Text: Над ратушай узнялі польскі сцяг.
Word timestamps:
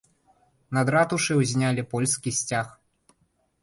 Над 0.77 0.87
ратушай 0.95 1.39
узнялі 1.43 1.87
польскі 1.95 2.29
сцяг. 2.43 2.77